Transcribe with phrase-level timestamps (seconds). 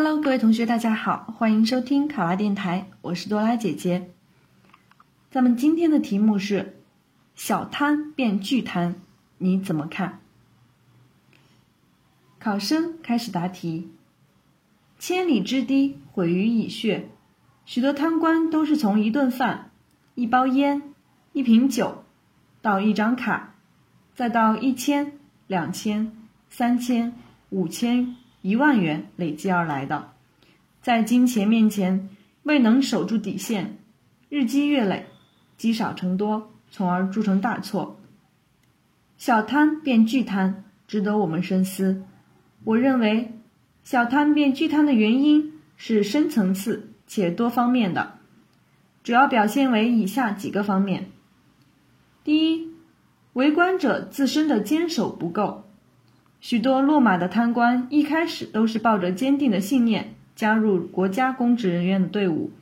[0.00, 4.12] Hello，各位同学，大家好，欢迎收听卡拉电台，我是多拉姐姐。
[5.28, 6.80] 咱们今天的题目是
[7.34, 9.00] “小贪变巨贪”，
[9.38, 10.20] 你怎么看？
[12.38, 13.90] 考生开始答题。
[15.00, 17.08] 千里之堤毁于蚁穴，
[17.64, 19.72] 许多贪官都是从一顿饭、
[20.14, 20.94] 一包烟、
[21.32, 22.04] 一瓶酒，
[22.62, 23.56] 到一张卡，
[24.14, 25.18] 再到一千、
[25.48, 26.12] 两千、
[26.48, 27.14] 三千、
[27.50, 28.14] 五千。
[28.42, 30.12] 一万元累积而来的，
[30.80, 32.08] 在金钱面前
[32.44, 33.78] 未能守住底线，
[34.28, 35.06] 日积月累，
[35.56, 37.98] 积少成多，从而铸成大错。
[39.16, 42.04] 小贪变巨贪，值得我们深思。
[42.64, 43.32] 我认为，
[43.82, 48.18] 小贪变巨贪的原因是深层次且多方面的，
[49.02, 51.10] 主要表现为以下几个方面：
[52.22, 52.68] 第一，
[53.32, 55.67] 为官者自身的坚守不够。
[56.40, 62.52] 许多落马的贪官一开始都是抱着坚定的信念加入国家公职人员的队伍，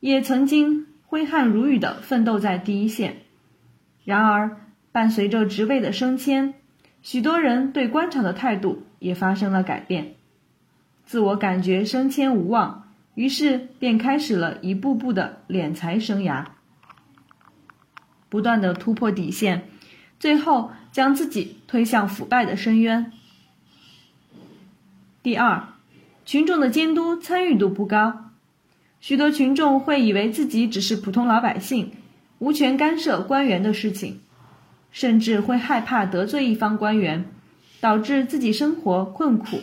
[0.00, 3.18] 也曾经挥汗如雨的奋斗在第一线。
[4.04, 4.56] 然而，
[4.90, 6.54] 伴随着职位的升迁，
[7.02, 10.14] 许多人对官场的态度也发生了改变，
[11.04, 16.46] 自我感觉升迁无望，于是便开始了一步步的敛财生涯，
[18.30, 19.68] 不断的突破底线。
[20.18, 23.12] 最后将自己推向腐败的深渊。
[25.22, 25.68] 第二，
[26.24, 28.32] 群众的监督参与度不高，
[28.98, 31.92] 许多群众会以为自己只是普通老百姓，
[32.40, 34.22] 无权干涉官员的事情，
[34.90, 37.26] 甚至会害怕得罪一方官员，
[37.80, 39.60] 导致自己生活困苦。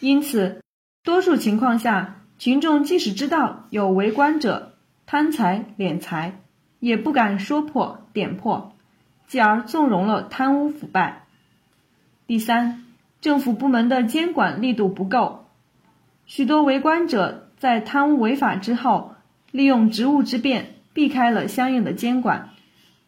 [0.00, 0.60] 因此，
[1.02, 4.74] 多数情况下，群众即使知道有为官者
[5.06, 6.42] 贪财敛财，
[6.78, 8.76] 也不敢说破点破。
[9.32, 11.24] 继而纵容了贪污腐败。
[12.26, 12.84] 第三，
[13.22, 15.46] 政府部门的监管力度不够，
[16.26, 19.14] 许多为官者在贪污违法之后，
[19.50, 22.50] 利用职务之便避开了相应的监管。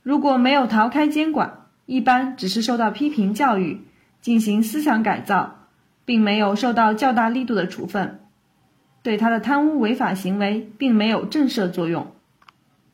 [0.03, 3.83] 如果没有逃开监管，一般只是受到批评教育，
[4.23, 5.67] 进行思想改造，
[6.07, 8.21] 并没有受到较大力度的处分，
[9.03, 12.07] 对他的贪污违法行为并没有震慑作用。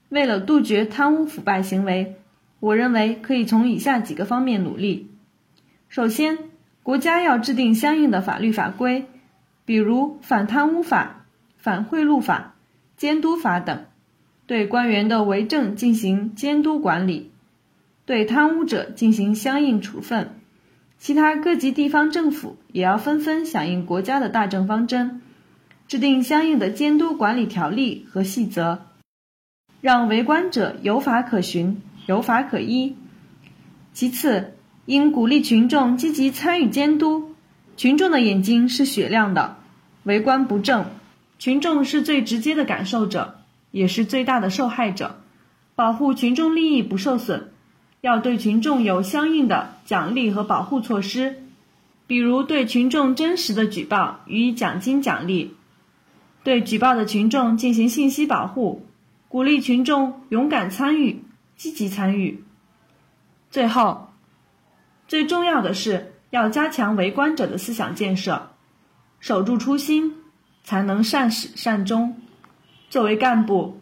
[0.08, 2.16] 为了杜绝贪污腐败行为。
[2.60, 5.10] 我认为可以从以下几个方面努力。
[5.88, 6.38] 首先，
[6.82, 9.06] 国家要制定相应的法律法规，
[9.64, 11.24] 比如反贪污法、
[11.56, 12.54] 反贿赂法、
[12.96, 13.86] 监督法等，
[14.46, 17.30] 对官员的为政进行监督管理，
[18.04, 20.36] 对贪污者进行相应处分。
[20.98, 25.22] 其他各级地方政府也要纷纷响应国家的大政方针，
[25.88, 28.82] 制定相应的监督管理条例和细则，
[29.80, 31.80] 让为官者有法可循。
[32.06, 32.96] 有法可依。
[33.92, 34.54] 其次，
[34.86, 37.34] 应鼓励群众积极参与监督。
[37.76, 39.56] 群众的眼睛是雪亮的，
[40.02, 40.86] 为官不正，
[41.38, 43.40] 群众是最直接的感受者，
[43.70, 45.20] 也是最大的受害者。
[45.74, 47.52] 保护群众利益不受损，
[48.02, 51.42] 要对群众有相应的奖励和保护措施，
[52.06, 55.54] 比如对群众真实的举报予以奖金奖励，
[56.44, 58.84] 对举报的群众进行信息保护，
[59.28, 61.22] 鼓励群众勇敢参与。
[61.60, 62.42] 积极参与。
[63.50, 64.14] 最后，
[65.06, 68.52] 最重要的是要加强为官者的思想建设，
[69.18, 70.14] 守住初心，
[70.64, 72.18] 才能善始善终。
[72.88, 73.78] 作为干部，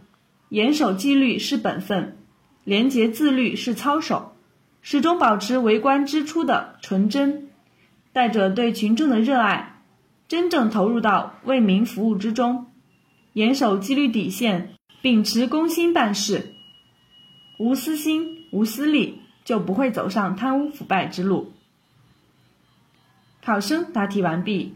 [0.48, 2.16] 严守纪律是本分，
[2.64, 4.34] 廉洁自律是操守，
[4.82, 7.48] 始终保持为官之初的纯真，
[8.12, 9.84] 带着对群众的热爱，
[10.26, 12.66] 真正投入到为民服务之中，
[13.34, 16.56] 严守纪律底线，秉持公心办事。
[17.58, 21.52] 无私心、无私利，就不会走上贪污腐败之路。
[23.44, 24.74] 考生答题完毕。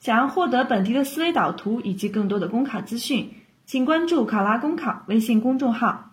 [0.00, 3.32] 想要获得本题的思维导图以及更多的公考资讯，
[3.64, 6.10] 请关注“考拉公考”微信公众号。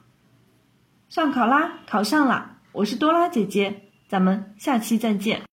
[1.09, 5.41] 上考拉考上了，我是多拉姐姐，咱们下期再见。